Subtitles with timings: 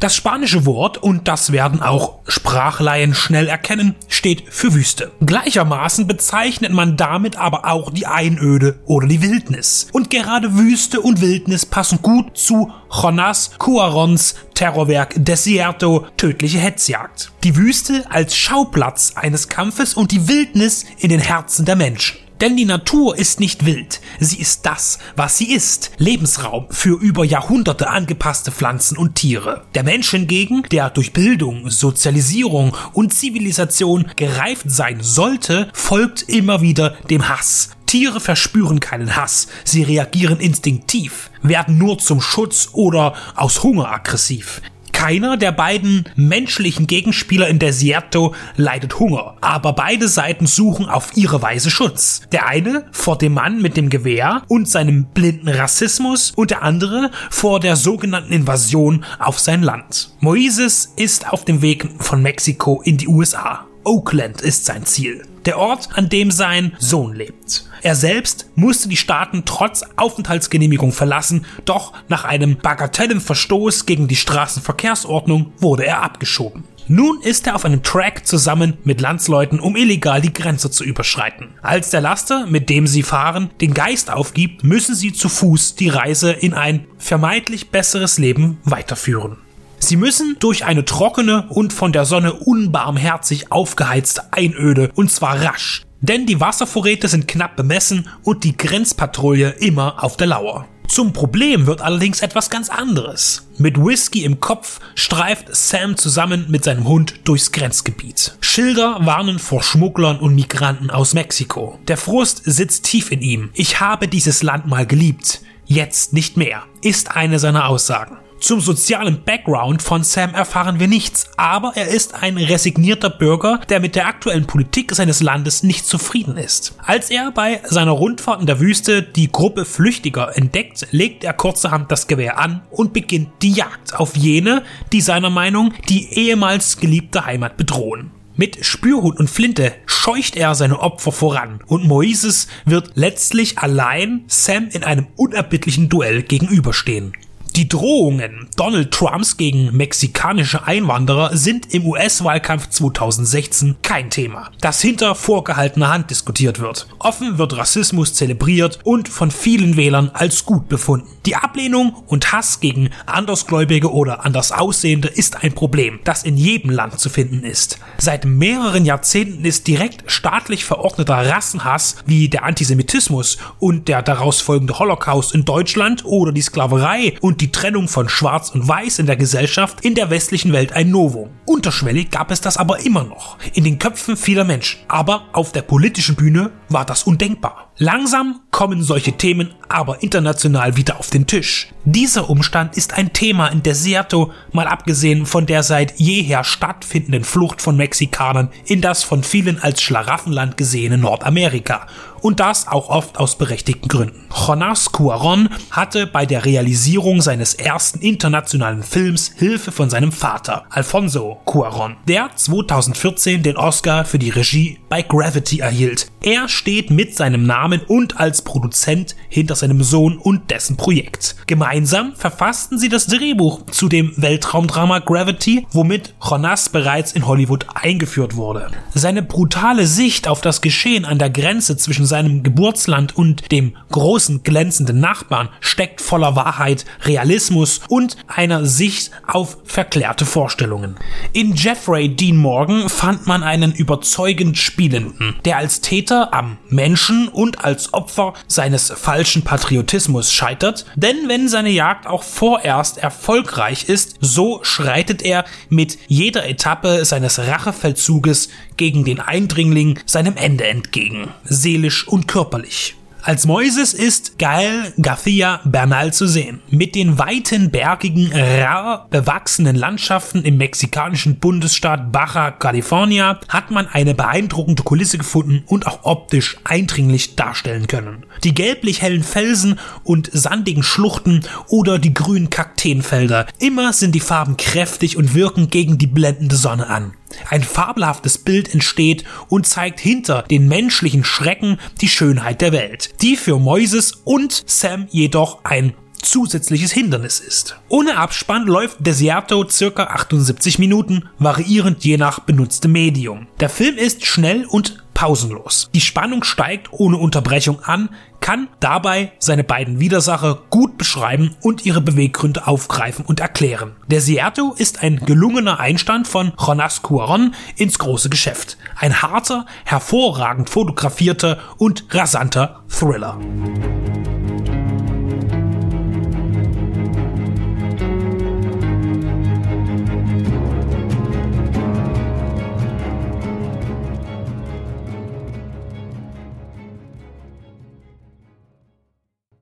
[0.00, 5.12] Das spanische Wort, und das werden auch Sprachleien schnell erkennen, steht für Wüste.
[5.24, 9.88] Gleichermaßen bezeichnet man damit aber auch die Einöde oder die Wildnis.
[9.92, 17.32] Und gerade Wüste und Wildnis passen gut zu Jonas Cuarons Terrorwerk Desierto, tödliche Hetzjagd.
[17.42, 22.23] Die Wüste als Schauplatz eines Kampfes und die Wildnis in den Herzen der Menschen.
[22.40, 27.24] Denn die Natur ist nicht wild, sie ist das, was sie ist, Lebensraum für über
[27.24, 29.64] Jahrhunderte angepasste Pflanzen und Tiere.
[29.74, 36.96] Der Mensch hingegen, der durch Bildung, Sozialisierung und Zivilisation gereift sein sollte, folgt immer wieder
[37.08, 37.70] dem Hass.
[37.86, 44.60] Tiere verspüren keinen Hass, sie reagieren instinktiv, werden nur zum Schutz oder aus Hunger aggressiv.
[45.04, 51.42] Keiner der beiden menschlichen Gegenspieler in Desierto leidet Hunger, aber beide Seiten suchen auf ihre
[51.42, 52.22] Weise Schutz.
[52.32, 57.10] Der eine vor dem Mann mit dem Gewehr und seinem blinden Rassismus und der andere
[57.28, 60.08] vor der sogenannten Invasion auf sein Land.
[60.20, 63.66] Moises ist auf dem Weg von Mexiko in die USA.
[63.84, 67.64] Oakland ist sein Ziel der Ort, an dem sein Sohn lebt.
[67.82, 75.52] Er selbst musste die Staaten trotz Aufenthaltsgenehmigung verlassen, doch nach einem Bagatellenverstoß gegen die Straßenverkehrsordnung
[75.58, 76.64] wurde er abgeschoben.
[76.86, 81.48] Nun ist er auf einem Track zusammen mit Landsleuten, um illegal die Grenze zu überschreiten.
[81.62, 85.88] Als der Laster, mit dem sie fahren, den Geist aufgibt, müssen sie zu Fuß die
[85.88, 89.38] Reise in ein vermeintlich besseres Leben weiterführen.
[89.84, 95.82] Sie müssen durch eine trockene und von der Sonne unbarmherzig aufgeheizte Einöde und zwar rasch,
[96.00, 100.66] denn die Wasservorräte sind knapp bemessen und die Grenzpatrouille immer auf der Lauer.
[100.88, 103.46] Zum Problem wird allerdings etwas ganz anderes.
[103.58, 108.38] Mit Whisky im Kopf streift Sam zusammen mit seinem Hund durchs Grenzgebiet.
[108.40, 111.78] Schilder warnen vor Schmugglern und Migranten aus Mexiko.
[111.88, 113.50] Der Frust sitzt tief in ihm.
[113.52, 115.42] Ich habe dieses Land mal geliebt.
[115.66, 118.16] Jetzt nicht mehr, ist eine seiner Aussagen.
[118.40, 123.80] Zum sozialen Background von Sam erfahren wir nichts, aber er ist ein resignierter Bürger, der
[123.80, 126.74] mit der aktuellen Politik seines Landes nicht zufrieden ist.
[126.78, 131.90] Als er bei seiner Rundfahrt in der Wüste die Gruppe Flüchtiger entdeckt, legt er kurzerhand
[131.90, 134.62] das Gewehr an und beginnt die Jagd auf jene,
[134.92, 138.10] die seiner Meinung die ehemals geliebte Heimat bedrohen.
[138.36, 144.68] Mit Spürhut und Flinte scheucht er seine Opfer voran und Moises wird letztlich allein Sam
[144.72, 147.12] in einem unerbittlichen Duell gegenüberstehen.
[147.56, 155.14] Die Drohungen Donald Trumps gegen mexikanische Einwanderer sind im US-Wahlkampf 2016 kein Thema, das hinter
[155.14, 156.88] vorgehaltener Hand diskutiert wird.
[156.98, 161.06] Offen wird Rassismus zelebriert und von vielen Wählern als gut befunden.
[161.26, 166.70] Die Ablehnung und Hass gegen Andersgläubige oder anders Aussehende ist ein Problem, das in jedem
[166.70, 167.78] Land zu finden ist.
[167.98, 174.76] Seit mehreren Jahrzehnten ist direkt staatlich verordneter Rassenhass wie der Antisemitismus und der daraus folgende
[174.80, 179.04] Holocaust in Deutschland oder die Sklaverei und die die Trennung von Schwarz und Weiß in
[179.04, 181.28] der Gesellschaft in der westlichen Welt ein Novum.
[181.44, 184.80] Unterschwellig gab es das aber immer noch, in den Köpfen vieler Menschen.
[184.88, 187.70] Aber auf der politischen Bühne war das undenkbar.
[187.78, 191.70] Langsam kommen solche Themen aber international wieder auf den Tisch.
[191.84, 197.60] Dieser Umstand ist ein Thema in Desierto, mal abgesehen von der seit jeher stattfindenden Flucht
[197.60, 201.88] von Mexikanern in das von vielen als Schlaraffenland gesehene Nordamerika
[202.20, 204.28] und das auch oft aus berechtigten Gründen.
[204.34, 211.40] Jonas Cuaron hatte bei der Realisierung seines ersten internationalen Films Hilfe von seinem Vater, Alfonso
[211.44, 216.10] Cuaron, der 2014 den Oscar für die Regie bei Gravity erhielt.
[216.22, 221.36] Er steht mit seinem Namen und als Produzent hinter seinem Sohn und dessen Projekt.
[221.46, 228.36] Gemeinsam verfassten sie das Drehbuch zu dem Weltraumdrama Gravity, womit Jonas bereits in Hollywood eingeführt
[228.36, 228.70] wurde.
[228.92, 234.42] Seine brutale Sicht auf das Geschehen an der Grenze zwischen seinem Geburtsland und dem großen
[234.42, 240.96] glänzenden Nachbarn steckt voller Wahrheit, Realismus und einer Sicht auf verklärte Vorstellungen.
[241.32, 247.53] In Jeffrey Dean Morgan fand man einen überzeugend Spielenden, der als Täter am Menschen und
[247.58, 254.60] als Opfer seines falschen Patriotismus scheitert, denn wenn seine Jagd auch vorerst erfolgreich ist, so
[254.62, 262.28] schreitet er mit jeder Etappe seines Rachefeldzuges gegen den Eindringling seinem Ende entgegen, seelisch und
[262.28, 262.96] körperlich.
[263.26, 266.60] Als Moises ist Gael García Bernal zu sehen.
[266.68, 274.14] Mit den weiten, bergigen, rar bewachsenen Landschaften im mexikanischen Bundesstaat Baja California hat man eine
[274.14, 278.26] beeindruckende Kulisse gefunden und auch optisch eindringlich darstellen können.
[278.44, 283.46] Die gelblich hellen Felsen und sandigen Schluchten oder die grünen Kakteenfelder.
[283.58, 287.14] Immer sind die Farben kräftig und wirken gegen die blendende Sonne an.
[287.50, 293.36] Ein fabelhaftes Bild entsteht und zeigt hinter den menschlichen Schrecken die Schönheit der Welt, die
[293.36, 295.94] für Moises und Sam jedoch ein
[296.24, 297.80] zusätzliches Hindernis ist.
[297.88, 303.46] Ohne Abspann läuft Desierto circa 78 Minuten, variierend je nach benutztem Medium.
[303.60, 305.88] Der Film ist schnell und pausenlos.
[305.94, 308.10] Die Spannung steigt ohne Unterbrechung an,
[308.40, 313.96] kann dabei seine beiden Widersacher gut beschreiben und ihre Beweggründe aufgreifen und erklären.
[314.06, 318.76] Der Sierto ist ein gelungener Einstand von Jonas Cuaron ins große Geschäft.
[318.96, 323.38] Ein harter, hervorragend fotografierter und rasanter Thriller.